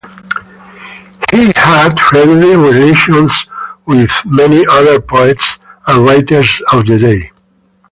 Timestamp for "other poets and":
4.71-6.03